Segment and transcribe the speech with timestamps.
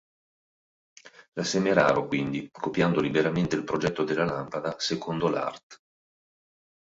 [1.33, 5.79] La Semeraro, quindi, copiando liberamente il progetto della lampada, secondo l'art.